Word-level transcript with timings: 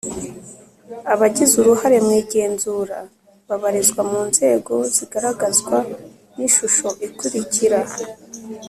Abagize 1.13 1.53
uruhare 1.61 1.97
mu 2.05 2.11
igenzura 2.21 2.97
babarizwa 3.47 4.01
mu 4.11 4.21
nzego 4.29 4.73
zigaragazwa 4.95 5.77
n 6.35 6.37
ishusho 6.47 6.87
ikurikira 7.07 7.79